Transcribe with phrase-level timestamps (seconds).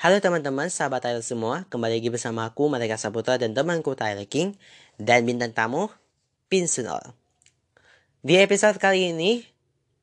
[0.00, 1.68] Halo teman-teman, sahabat Tyler semua.
[1.68, 4.56] Kembali lagi bersama aku, Mereka Saputra dan temanku Tyler King
[4.96, 5.92] Dan bintang tamu,
[6.48, 7.04] Pin Sunol
[8.24, 9.44] Di episode kali ini,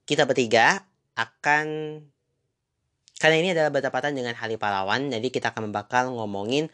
[0.06, 0.86] kita bertiga
[1.18, 1.66] akan
[3.18, 5.10] Karena ini adalah bertepatan dengan Hari Pahlawan.
[5.10, 6.70] Jadi kita akan bakal ngomongin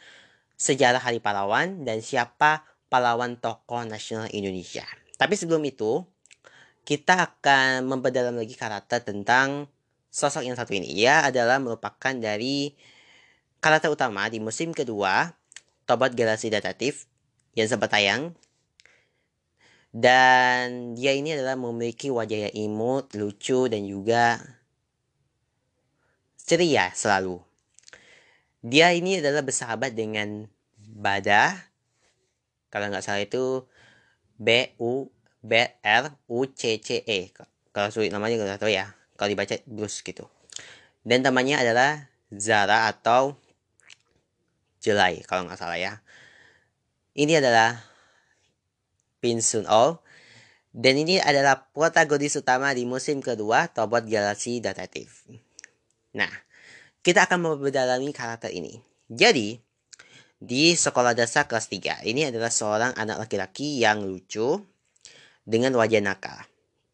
[0.59, 4.83] sejarah Hari Pahlawan Dan siapa pahlawan tokoh nasional Indonesia.
[5.15, 6.03] Tapi sebelum itu,
[6.83, 9.71] kita akan memperdalam lagi karakter tentang
[10.11, 10.91] sosok yang satu ini.
[10.91, 12.91] Ia adalah merupakan dari
[13.63, 15.31] karakter utama di musim kedua
[15.87, 17.07] Tobat Galaxy Detektif
[17.55, 18.35] yang sempat tayang.
[19.95, 24.41] Dan dia ini adalah memiliki wajah yang imut, lucu, dan juga
[26.43, 27.39] ceria selalu.
[28.59, 30.49] Dia ini adalah bersahabat dengan
[30.83, 31.55] Bada.
[32.67, 33.69] Kalau nggak salah itu
[34.35, 35.07] B U
[35.39, 37.31] B R U C C E
[37.73, 40.29] kalau sulit namanya nggak tahu ya kalau dibaca Bruce gitu
[41.03, 43.37] dan temannya adalah Zara atau
[44.83, 46.03] Jelai kalau nggak salah ya
[47.15, 47.79] ini adalah
[49.23, 50.03] Pin Sun Oh
[50.75, 55.09] dan ini adalah protagonis utama di musim kedua Tobot Galaxy Detective
[56.11, 56.29] nah
[56.99, 59.55] kita akan memperdalami karakter ini jadi
[60.43, 64.59] di sekolah dasar kelas 3 ini adalah seorang anak laki-laki yang lucu
[65.47, 66.39] dengan wajah nakal.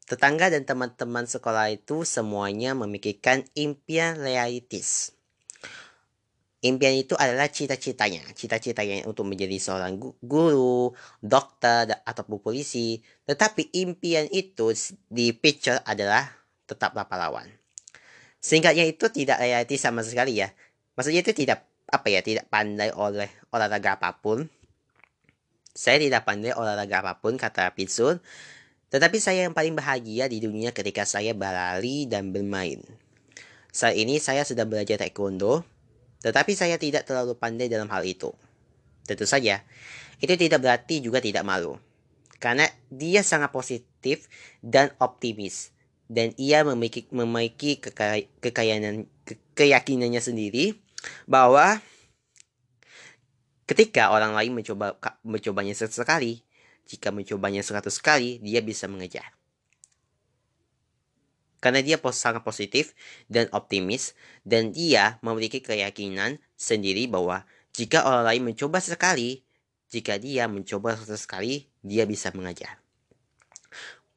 [0.05, 5.13] Tetangga dan teman-teman sekolah itu semuanya memikirkan impian realitis.
[6.59, 8.19] Impian itu adalah cita-citanya.
[8.35, 10.91] Cita-citanya untuk menjadi seorang guru,
[11.23, 12.99] dokter, ataupun polisi.
[13.23, 14.75] Tetapi impian itu
[15.07, 16.27] di picture adalah
[16.67, 17.47] tetaplah pahlawan.
[18.43, 20.51] Singkatnya itu tidak realistis sama sekali ya.
[20.99, 24.51] Maksudnya itu tidak apa ya, tidak pandai oleh olahraga apa pun.
[25.71, 28.19] Saya tidak pandai olahraga apa pun, kata Pitsun.
[28.91, 32.83] Tetapi saya yang paling bahagia di dunia ketika saya berlari dan bermain.
[33.71, 35.61] Saat ini saya sudah belajar taekwondo,
[36.19, 38.35] tetapi saya tidak terlalu pandai dalam hal itu.
[39.07, 39.63] Tentu saja,
[40.19, 41.79] itu tidak berarti juga tidak malu.
[42.39, 44.27] Karena dia sangat positif
[44.59, 45.71] dan optimis.
[46.09, 50.73] Dan ia memiliki, memiliki kekayaan, ke, keyakinannya sendiri
[51.29, 51.77] bahwa
[53.69, 56.41] ketika orang lain mencoba mencobanya sesekali,
[56.89, 59.38] jika mencobanya 100 kali, dia bisa mengejar.
[61.59, 62.95] Karena dia sangat positif
[63.27, 64.15] dan optimis,
[64.47, 67.43] dan dia memiliki keyakinan sendiri bahwa
[67.75, 69.43] jika orang lain mencoba sekali,
[69.91, 72.79] jika dia mencoba 100 kali, dia bisa mengejar.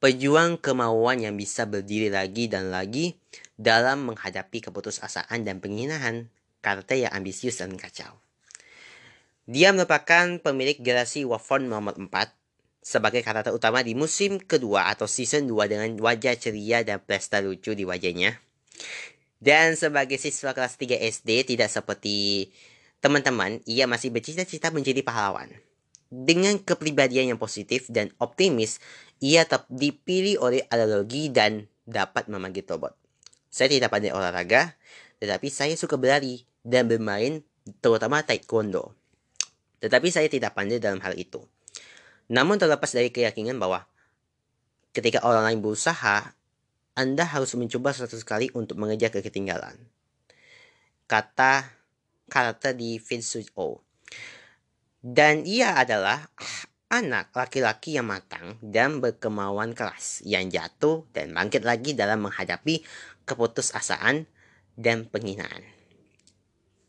[0.02, 3.14] Pejuang kemauan yang bisa berdiri lagi dan lagi
[3.54, 6.26] dalam menghadapi keputusasaan dan penghinaan,
[6.58, 8.18] karakter yang ambisius dan kacau.
[9.46, 12.10] Dia merupakan pemilik generasi Wafon nomor 4
[12.82, 17.78] sebagai karakter utama di musim kedua atau season 2 dengan wajah ceria dan pesta lucu
[17.78, 18.36] di wajahnya.
[19.38, 22.50] Dan sebagai siswa kelas 3 SD tidak seperti
[22.98, 25.50] teman-teman, ia masih bercita-cita menjadi pahlawan.
[26.12, 28.82] Dengan kepribadian yang positif dan optimis,
[29.22, 32.94] ia tetap dipilih oleh analogi dan dapat memanggil robot.
[33.50, 34.74] Saya tidak pandai olahraga,
[35.22, 37.42] tetapi saya suka berlari dan bermain
[37.82, 38.94] terutama taekwondo.
[39.82, 41.42] Tetapi saya tidak pandai dalam hal itu.
[42.32, 43.84] Namun terlepas dari keyakinan bahwa
[44.96, 46.32] ketika orang lain berusaha,
[46.96, 49.76] Anda harus mencoba satu kali untuk mengejar ketinggalan.
[51.04, 51.68] Kata
[52.32, 53.84] karakter di Vince O.
[55.04, 56.24] Dan ia adalah
[56.88, 62.80] anak laki-laki yang matang dan berkemauan keras yang jatuh dan bangkit lagi dalam menghadapi
[63.28, 64.24] keputusasaan
[64.76, 65.64] dan penghinaan.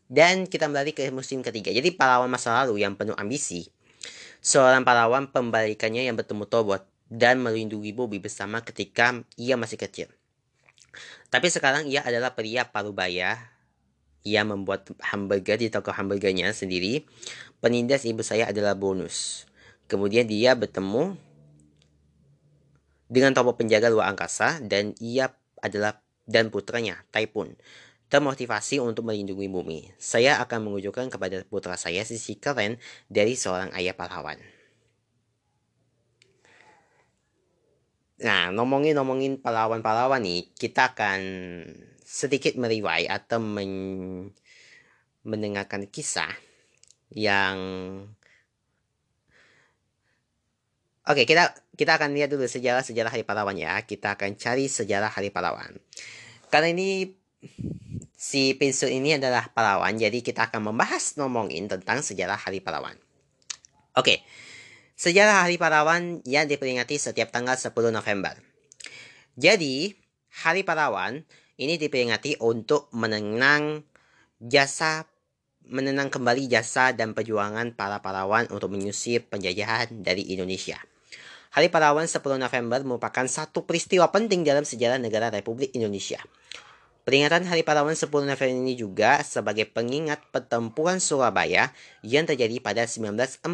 [0.08, 1.72] Dan kita kembali ke musim ketiga.
[1.72, 3.68] Jadi pahlawan masa lalu yang penuh ambisi.
[4.44, 10.12] Seorang pahlawan pembalikannya yang bertemu Tobot dan melindungi Bobby bersama ketika ia masih kecil.
[11.32, 13.40] Tapi sekarang ia adalah pria parubaya.
[14.20, 17.08] Ia membuat hamburger di toko hamburgernya sendiri.
[17.64, 19.48] Penindas ibu saya adalah bonus.
[19.88, 21.16] Kemudian dia bertemu
[23.08, 25.32] dengan tokoh penjaga luar angkasa dan ia
[25.64, 27.56] adalah dan putranya Taipun
[28.14, 29.90] termotivasi untuk melindungi bumi.
[29.98, 32.78] Saya akan menunjukkan kepada putra saya sisi keren
[33.10, 34.38] dari seorang ayah pahlawan.
[38.22, 41.20] Nah, ngomongin-ngomongin pahlawan-pahlawan nih, kita akan
[42.06, 43.72] sedikit meriwai atau men
[45.26, 46.30] mendengarkan kisah
[47.10, 47.58] yang
[51.04, 53.76] Oke, kita kita akan lihat dulu sejarah-sejarah Hari Pahlawan ya.
[53.84, 55.76] Kita akan cari sejarah Hari Pahlawan.
[56.48, 57.12] Karena ini
[58.14, 62.96] si pensil ini adalah pahlawan, jadi kita akan membahas ngomongin tentang sejarah Hari Pahlawan.
[63.94, 64.22] Oke,
[64.94, 68.34] sejarah Hari Pahlawan yang diperingati setiap tanggal 10 November.
[69.34, 69.94] Jadi,
[70.46, 71.22] Hari Pahlawan
[71.58, 73.86] ini diperingati untuk menenang
[74.42, 75.06] jasa
[75.64, 80.76] menenang kembali jasa dan perjuangan para pahlawan untuk menyusir penjajahan dari Indonesia.
[81.54, 86.18] Hari Pahlawan 10 November merupakan satu peristiwa penting dalam sejarah negara Republik Indonesia.
[87.04, 91.68] Peringatan Hari Pahlawan 10 November ini juga sebagai pengingat pertempuran Surabaya
[92.00, 93.44] yang terjadi pada 1945.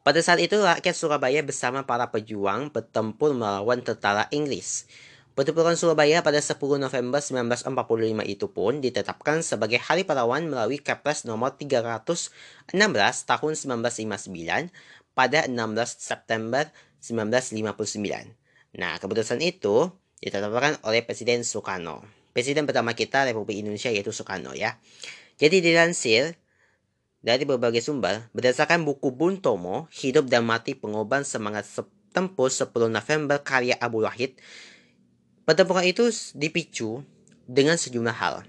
[0.00, 4.88] Pada saat itu, rakyat Surabaya bersama para pejuang bertempur melawan tentara Inggris.
[5.36, 11.60] Pertempuran Surabaya pada 10 November 1945 itu pun ditetapkan sebagai Hari Pahlawan melalui Kepres nomor
[11.60, 12.32] 316
[13.28, 14.72] tahun 1959
[15.12, 15.60] pada 16
[15.92, 16.72] September
[17.04, 18.32] 1959.
[18.80, 19.92] Nah, keputusan itu
[20.24, 22.00] ditetapkan oleh Presiden Soekarno.
[22.32, 24.80] Presiden pertama kita Republik Indonesia yaitu Soekarno ya.
[25.36, 26.40] Jadi dilansir
[27.20, 31.68] dari berbagai sumber, berdasarkan buku Bung Tomo, Hidup dan Mati Pengoban Semangat
[32.14, 34.38] Tempur 10 November karya Abu Wahid,
[35.44, 37.04] pertempuran itu dipicu
[37.44, 38.46] dengan sejumlah hal.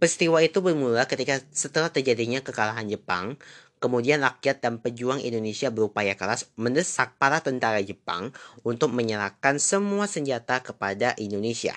[0.00, 3.40] Peristiwa itu bermula ketika setelah terjadinya kekalahan Jepang,
[3.84, 8.32] Kemudian rakyat dan pejuang Indonesia berupaya keras mendesak para tentara Jepang
[8.64, 11.76] untuk menyerahkan semua senjata kepada Indonesia.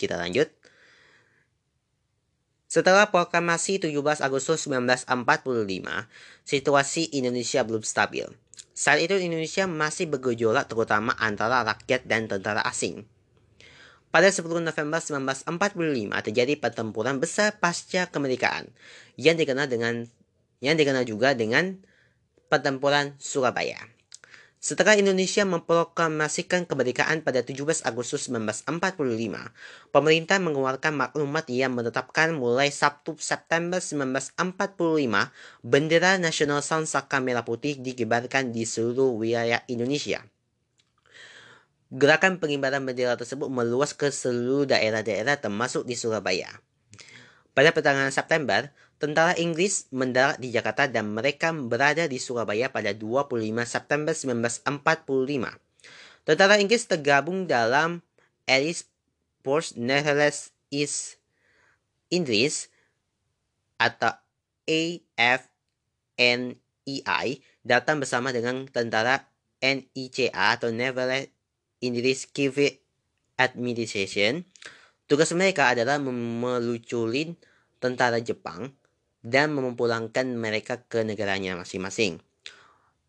[0.00, 0.48] Kita lanjut.
[2.64, 5.04] Setelah proklamasi 17 Agustus 1945,
[6.48, 8.24] situasi Indonesia belum stabil.
[8.72, 13.04] Saat itu Indonesia masih bergejolak terutama antara rakyat dan tentara asing.
[14.14, 15.50] Pada 10 November 1945
[16.30, 18.70] terjadi pertempuran besar pasca kemerdekaan
[19.18, 20.06] yang dikenal dengan
[20.62, 21.82] yang dikenal juga dengan
[22.46, 23.90] pertempuran Surabaya.
[24.62, 28.70] Setelah Indonesia memproklamasikan kemerdekaan pada 17 Agustus 1945,
[29.90, 34.38] pemerintah mengeluarkan maklumat yang menetapkan mulai Sabtu September 1945
[35.66, 40.22] bendera nasional Sang Saka Merah Putih dikibarkan di seluruh wilayah Indonesia.
[41.94, 46.50] Gerakan pengibaran bendera tersebut meluas ke seluruh daerah-daerah termasuk di Surabaya.
[47.54, 53.30] Pada pertengahan September, tentara Inggris mendarat di Jakarta dan mereka berada di Surabaya pada 25
[53.62, 55.54] September 1945.
[56.26, 58.02] Tentara Inggris tergabung dalam
[58.50, 58.90] Alice
[59.46, 61.22] Force Netherlands East
[62.10, 62.74] Inggris
[63.78, 64.18] atau
[64.66, 65.46] AFNEI
[67.62, 69.30] datang bersama dengan tentara
[69.62, 71.33] NICA atau Netherlands
[71.84, 72.80] Inggris Civil
[73.36, 74.48] Administration,
[75.04, 77.36] tugas mereka adalah meluculin
[77.76, 78.72] tentara Jepang
[79.20, 82.24] dan memulangkan mereka ke negaranya masing-masing.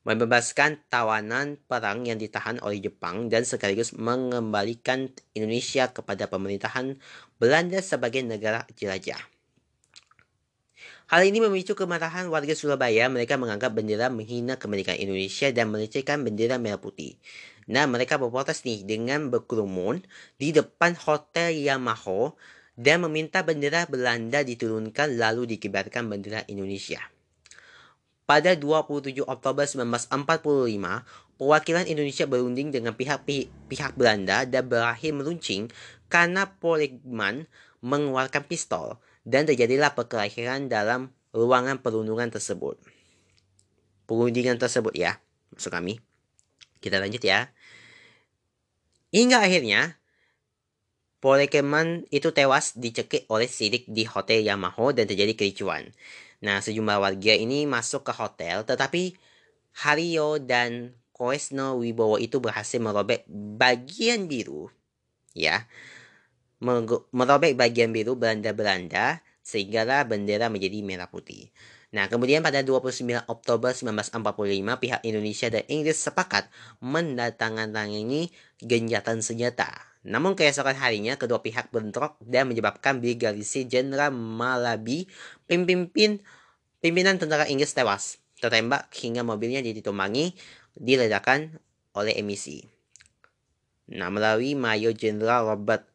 [0.05, 7.01] Membebaskan tawanan perang yang ditahan oleh Jepang dan sekaligus mengembalikan Indonesia kepada pemerintahan
[7.41, 9.17] Belanda sebagai negara jelajah.
[11.05, 13.05] Hal ini memicu kemarahan warga Surabaya.
[13.13, 17.17] Mereka menganggap bendera menghina kemerdekaan Indonesia dan melecehkan bendera merah putih.
[17.65, 20.05] Nah, mereka berprotes nih dengan berkerumun
[20.37, 22.37] di depan Hotel Yamaha
[22.77, 27.01] dan meminta bendera Belanda diturunkan lalu dikibarkan bendera Indonesia.
[28.25, 35.69] Pada 27 Oktober 1945, perwakilan Indonesia berunding dengan pihak-pihak Belanda dan berakhir meruncing
[36.09, 37.45] karena Poligman
[37.85, 42.77] mengeluarkan pistol dan terjadilah perkelahian dalam ruangan perundungan tersebut.
[44.05, 45.17] Perundingan tersebut ya,
[45.53, 46.04] maksud kami.
[46.85, 47.49] Kita lanjut ya.
[49.09, 49.97] Hingga akhirnya,
[51.25, 55.89] Polekeman itu tewas dicekik oleh sidik di Hotel Yamaha dan terjadi kericuan.
[56.45, 59.17] Nah, sejumlah warga ini masuk ke hotel, tetapi
[59.81, 63.25] Hario dan Koesno Wibowo itu berhasil merobek
[63.57, 64.69] bagian biru,
[65.33, 65.65] ya,
[67.09, 71.49] merobek bagian biru Belanda-Belanda sehingga bendera menjadi merah putih.
[71.95, 76.51] Nah, kemudian pada 29 Oktober 1945, pihak Indonesia dan Inggris sepakat
[76.83, 79.71] mendatangani genjatan senjata.
[80.03, 85.07] Namun keesokan harinya, kedua pihak bentrok dan menyebabkan Brigadir Jenderal Malabi,
[85.47, 86.19] pemimpin
[86.83, 90.35] pimpinan tentara Inggris tewas, tertembak hingga mobilnya ditumpangi
[90.75, 91.63] diledakan
[91.95, 92.67] oleh emisi.
[93.95, 95.87] Nah, melalui Mayor Jenderal Robert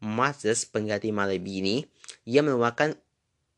[0.00, 1.76] Moses pengganti Malabi ini,
[2.24, 2.96] ia merupakan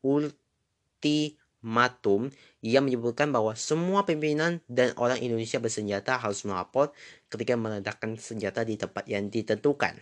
[0.03, 2.31] ulti Matum
[2.63, 6.95] yang menyebutkan bahwa semua pimpinan dan orang Indonesia bersenjata harus melapor
[7.27, 9.99] ketika meledakkan senjata di tempat yang ditentukan.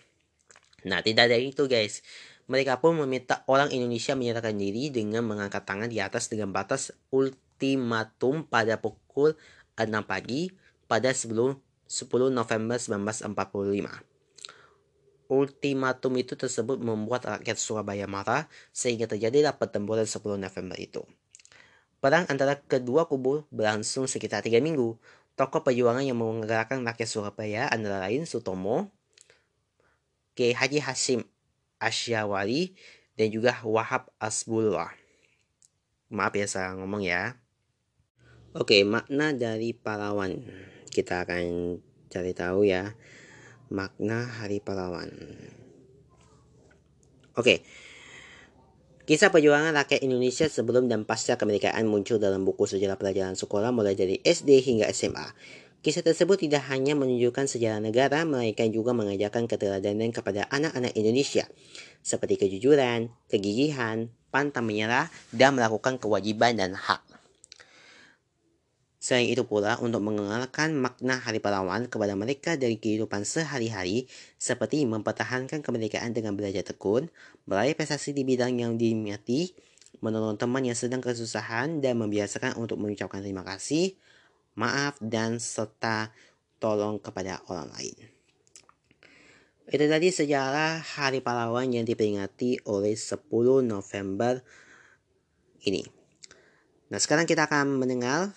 [0.85, 2.05] Nah, tidak dari itu guys.
[2.47, 8.47] Mereka pun meminta orang Indonesia menyerahkan diri dengan mengangkat tangan di atas dengan batas ultimatum
[8.47, 9.35] pada pukul
[9.75, 10.53] 6 pagi
[10.87, 11.59] pada sebelum
[11.89, 14.07] 10 November 1945.
[15.27, 21.03] Ultimatum itu tersebut membuat rakyat Surabaya marah sehingga terjadilah pertempuran 10 November itu.
[21.97, 24.97] Perang antara kedua kubu berlangsung sekitar tiga minggu.
[25.37, 28.89] Tokoh perjuangan yang menggerakkan rakyat Surabaya antara lain Sutomo,
[30.33, 30.53] K.
[30.53, 31.21] Haji Hasim
[31.77, 32.73] Asyawari,
[33.17, 34.93] dan juga Wahab Asbullah.
[36.09, 37.37] Maaf ya saya ngomong ya.
[38.57, 40.41] Oke, makna dari pahlawan.
[40.89, 41.77] Kita akan
[42.09, 42.97] cari tahu ya.
[43.67, 45.11] Makna Hari Pahlawan.
[47.35, 47.61] Oke.
[49.07, 53.95] Kisah perjuangan rakyat Indonesia sebelum dan pasca kemerdekaan muncul dalam buku sejarah pelajaran sekolah mulai
[53.95, 55.31] dari SD hingga SMA.
[55.79, 61.47] Kisah tersebut tidak hanya menunjukkan sejarah negara, melainkan juga mengajarkan keteladanan kepada anak-anak Indonesia,
[62.03, 67.06] seperti kejujuran, kegigihan, pantang menyerah, dan melakukan kewajiban dan hak.
[69.07, 74.03] Selain itu pula untuk mengenalkan makna Hari Pahlawan kepada mereka dari kehidupan sehari-hari
[74.35, 77.07] seperti mempertahankan kemerdekaan dengan belajar tekun,
[77.47, 79.55] meraih prestasi di bidang yang diminati,
[80.03, 83.95] menolong teman yang sedang kesusahan dan membiasakan untuk mengucapkan terima kasih,
[84.59, 86.11] maaf, dan serta
[86.59, 88.11] tolong kepada orang lain.
[89.71, 93.23] Itu tadi sejarah Hari Pahlawan yang diperingati oleh 10
[93.63, 94.43] November
[95.63, 95.87] ini.
[96.91, 98.35] Nah, sekarang kita akan mendengar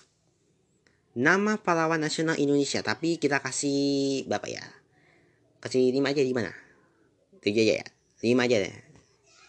[1.14, 4.64] nama pahlawan nasional Indonesia, tapi kita kasih berapa ya?
[5.60, 6.52] Kasih 5 aja di mana?
[7.42, 7.86] 7 aja ya.
[8.22, 8.74] 5 aja deh.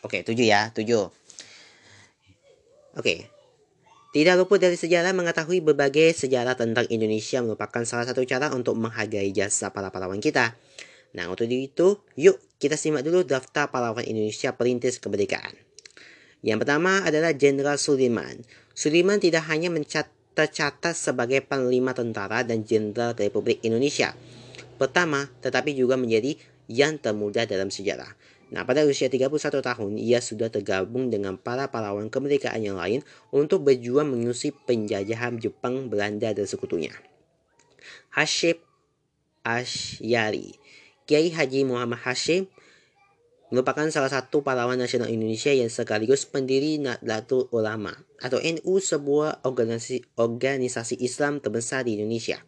[0.02, 1.12] Oke, 7 ya, 7.
[2.98, 3.30] Oke.
[4.12, 9.32] Tidak luput dari sejarah mengetahui berbagai sejarah tentang Indonesia merupakan salah satu cara untuk menghargai
[9.32, 10.52] jasa para pahlawan kita.
[11.16, 15.56] Nah, untuk itu, yuk kita simak dulu daftar pahlawan Indonesia perintis kemerdekaan.
[16.44, 18.44] Yang pertama adalah Jenderal Sudirman.
[18.76, 24.16] Sudirman tidak hanya mencat tercatat sebagai panglima tentara dan jenderal Republik Indonesia.
[24.80, 26.40] Pertama, tetapi juga menjadi
[26.72, 28.16] yang termuda dalam sejarah.
[28.52, 33.00] Nah, pada usia 31 tahun, ia sudah tergabung dengan para pahlawan kemerdekaan yang lain
[33.32, 36.92] untuk berjuang mengusir penjajahan Jepang, Belanda, dan sekutunya.
[38.12, 38.60] Hashim
[39.48, 40.60] Asyari
[41.08, 42.52] Kiai Haji Muhammad Hashim
[43.52, 47.92] merupakan salah satu pahlawan nasional Indonesia yang sekaligus pendiri Nahdlatul Ulama
[48.24, 52.40] atau NU sebuah organisasi, organisasi Islam terbesar di Indonesia.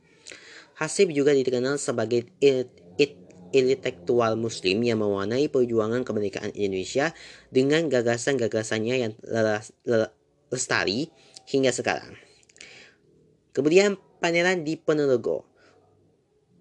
[0.79, 2.25] Hasib juga dikenal sebagai
[3.53, 7.13] intelektual muslim yang mewarnai perjuangan kemerdekaan Indonesia
[7.53, 9.13] dengan gagasan-gagasannya yang
[10.49, 11.13] lestari
[11.45, 12.17] hingga sekarang.
[13.53, 15.52] Kemudian Pangeran Diponegoro.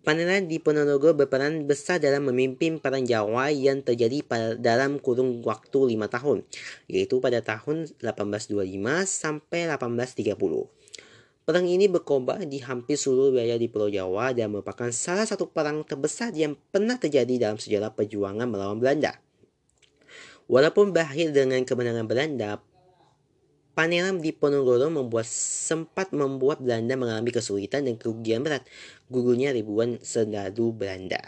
[0.02, 6.10] Pangeran Diponegoro berperan besar dalam memimpin Perang Jawa yang terjadi pada dalam kurung waktu lima
[6.10, 6.42] tahun,
[6.90, 8.66] yaitu pada tahun 1825
[9.06, 10.34] sampai 1830.
[11.46, 15.86] Perang ini berkobar di hampir seluruh wilayah di Pulau Jawa dan merupakan salah satu perang
[15.86, 19.22] terbesar yang pernah terjadi dalam sejarah perjuangan melawan Belanda.
[20.50, 22.58] Walaupun berakhir dengan kemenangan Belanda,
[23.72, 28.68] Pangeran Diponegoro membuat sempat membuat Belanda mengalami kesulitan dan kerugian berat,
[29.08, 31.20] gugurnya ribuan serdadu Belanda.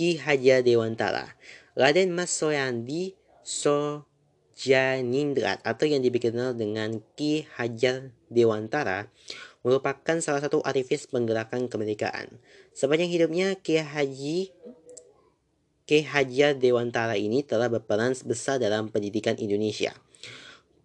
[0.00, 1.36] Ki Hajar Dewantara
[1.76, 3.12] Raden Mas Soyandi
[3.44, 4.08] So
[4.56, 9.12] Janindrat atau yang dikenal dengan Ki Hajar Dewantara
[9.60, 12.40] merupakan salah satu aktivis penggerakan kemerdekaan.
[12.72, 14.56] Sepanjang hidupnya Ki Haji
[15.98, 19.90] Hajar Dewantara ini telah berperan besar dalam pendidikan Indonesia.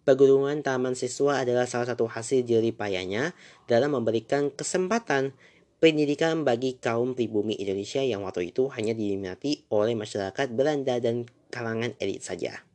[0.02, 3.34] Perguruan Taman Siswa adalah salah satu hasil jerih payahnya
[3.70, 5.34] dalam memberikan kesempatan
[5.78, 11.94] pendidikan bagi kaum pribumi Indonesia yang waktu itu hanya diminati oleh masyarakat Belanda dan kalangan
[12.02, 12.66] elit saja.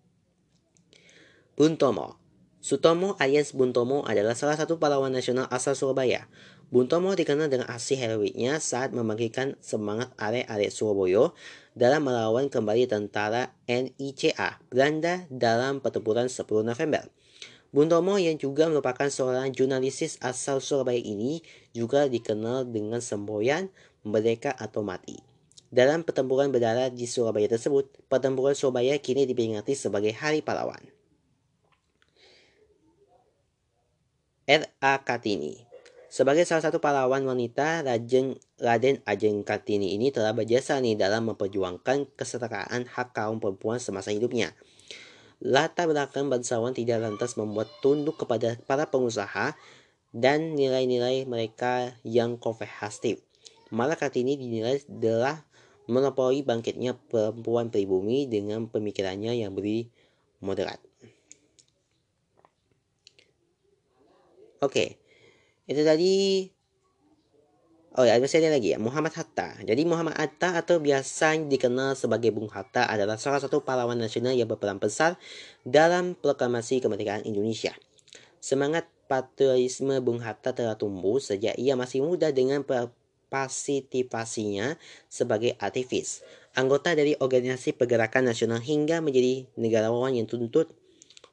[1.59, 2.21] Buntomo
[2.61, 6.29] Sutomo alias Buntomo adalah salah satu pahlawan nasional asal Surabaya.
[6.71, 11.35] Buntomo dikenal dengan aksi heroiknya saat membangkitkan semangat arek-arek Surabaya
[11.75, 17.11] dalam melawan kembali tentara NICA Belanda dalam pertempuran 10 November.
[17.75, 21.43] Buntomo yang juga merupakan seorang jurnalisis asal Surabaya ini
[21.75, 23.67] juga dikenal dengan semboyan
[24.07, 25.19] merdeka atau mati.
[25.67, 30.87] Dalam pertempuran berdarah di Surabaya tersebut, pertempuran Surabaya kini diperingati sebagai Hari Pahlawan.
[34.47, 35.03] R.A.
[35.03, 35.70] Kartini.
[36.11, 42.19] Sebagai salah satu pahlawan wanita, Raden, Raden Ajeng Kartini ini telah berjasa nih dalam memperjuangkan
[42.19, 44.51] kesetaraan hak kaum perempuan semasa hidupnya.
[45.39, 49.55] Latar belakang bangsawan tidak lantas membuat tunduk kepada para pengusaha
[50.11, 53.23] dan nilai-nilai mereka yang konservatif.
[53.71, 55.47] Malah Kartini dinilai adalah
[55.87, 59.87] monopoli bangkitnya perempuan pribumi dengan pemikirannya yang beri
[60.43, 60.83] moderat.
[64.61, 65.00] Oke,
[65.71, 66.13] itu tadi
[67.91, 69.59] Oh ya, ada lagi ya, Muhammad Hatta.
[69.67, 74.47] Jadi Muhammad Hatta atau biasa dikenal sebagai Bung Hatta adalah salah satu pahlawan nasional yang
[74.47, 75.19] berperan besar
[75.67, 77.75] dalam proklamasi kemerdekaan Indonesia.
[78.39, 82.63] Semangat patriotisme Bung Hatta telah tumbuh sejak ia masih muda dengan
[83.27, 84.79] pasitifasinya
[85.11, 86.23] sebagai aktivis,
[86.55, 90.71] anggota dari organisasi pergerakan nasional hingga menjadi negarawan yang tuntut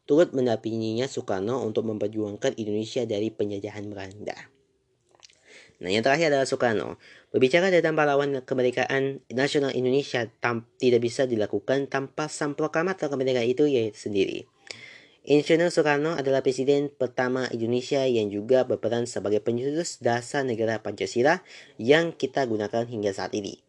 [0.09, 4.49] turut mendampinginya Soekarno untuk memperjuangkan Indonesia dari penjajahan Belanda.
[5.79, 6.99] Nah, yang terakhir adalah Soekarno.
[7.31, 13.69] Berbicara tentang pahlawan kemerdekaan nasional Indonesia tam, tidak bisa dilakukan tanpa sang proklamator kemerdekaan itu
[13.69, 14.49] yaitu sendiri.
[15.29, 21.45] Insinyur Soekarno adalah presiden pertama Indonesia yang juga berperan sebagai pencetus dasar negara Pancasila
[21.77, 23.68] yang kita gunakan hingga saat ini.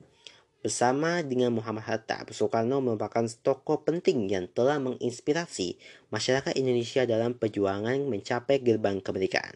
[0.60, 5.80] Bersama dengan Muhammad Hatta, Soekarno merupakan tokoh penting yang telah menginspirasi
[6.12, 9.56] masyarakat Indonesia dalam perjuangan mencapai gerbang kemerdekaan.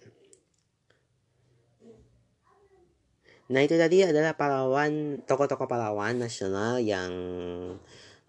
[3.52, 7.12] Nah itu tadi adalah pahlawan tokoh-tokoh pahlawan nasional yang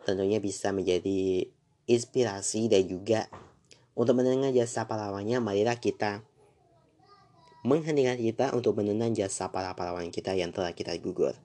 [0.02, 1.47] tentunya bisa menjadi
[1.87, 3.31] inspirasi dan juga
[3.95, 6.26] untuk mendengar jasa pahlawannya marilah kita
[7.62, 11.38] mengheningkan kita untuk menenang jasa para pahlawan kita yang telah kita gugur.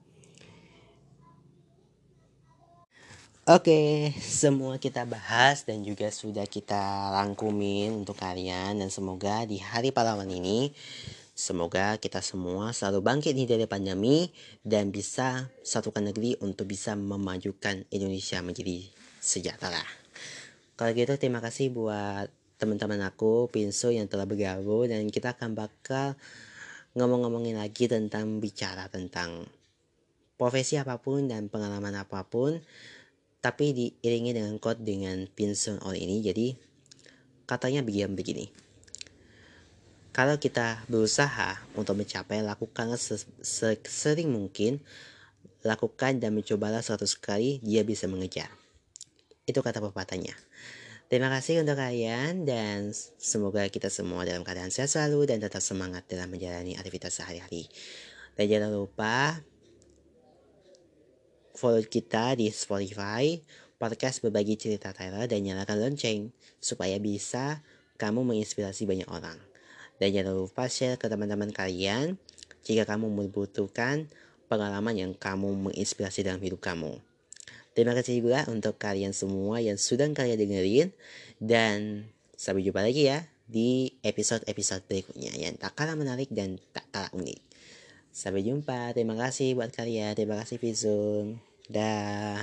[3.49, 9.89] Oke, semua kita bahas dan juga sudah kita rangkumin untuk kalian dan semoga di hari
[9.89, 10.69] pahlawan ini
[11.33, 14.29] Semoga kita semua selalu bangkit nih dari pandemi
[14.61, 18.85] dan bisa satukan negeri untuk bisa memajukan Indonesia menjadi
[19.17, 19.81] sejahtera.
[20.77, 22.29] Kalau gitu terima kasih buat
[22.61, 26.13] teman-teman aku Pinso yang telah bergabung dan kita akan bakal
[26.93, 29.49] ngomong-ngomongin lagi tentang bicara tentang
[30.37, 32.61] profesi apa pun dan pengalaman apa pun
[33.39, 36.55] tapi diiringi dengan quote dengan Pinso all ini jadi
[37.47, 38.45] katanya begini begini
[40.19, 42.99] kalau kita berusaha untuk mencapai, lakukanlah
[43.39, 44.83] sesering mungkin.
[45.63, 48.51] Lakukan dan mencobalah suatu kali, dia bisa mengejar.
[49.47, 50.35] Itu kata pepatahnya.
[51.07, 56.05] Terima kasih untuk kalian dan semoga kita semua dalam keadaan sehat selalu dan tetap semangat
[56.05, 57.71] dalam menjalani aktivitas sehari-hari.
[58.35, 59.39] Dan jangan lupa
[61.59, 63.35] follow kita di Spotify,
[63.75, 66.31] podcast berbagi cerita Tyler dan nyalakan lonceng
[66.63, 67.59] supaya bisa
[67.99, 69.35] kamu menginspirasi banyak orang.
[69.99, 72.15] Dan jangan lupa share ke teman-teman kalian
[72.63, 74.07] jika kamu membutuhkan
[74.47, 76.95] pengalaman yang kamu menginspirasi dalam hidup kamu.
[77.75, 80.87] Terima kasih juga untuk kalian semua yang sudah kalian dengerin
[81.43, 82.07] dan
[82.39, 87.39] sampai jumpa lagi ya di episode-episode berikutnya yang tak kalah menarik dan tak kalah unik.
[88.15, 88.95] Sampai jumpa.
[88.95, 90.15] Terima kasih buat kalian.
[90.15, 91.48] Terima kasih Visum.
[91.69, 92.41] Dah.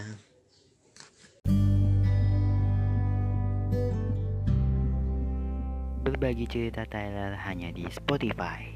[6.06, 8.75] Berbagi cerita Tyler hanya di Spotify.